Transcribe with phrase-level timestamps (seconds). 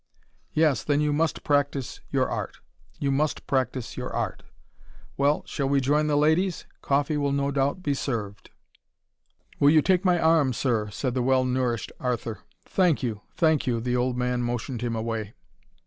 [0.53, 2.57] "Yes, then you must practice your art:
[2.97, 4.41] you must practice your art.
[5.15, 6.65] Well shall we join the ladies?
[6.81, 8.49] Coffee will no doubt be served."
[9.59, 12.39] "Will you take my arm, Sir?" said the well nourished Arthur.
[12.65, 15.35] "Thank you, thank you," the old man motioned him away.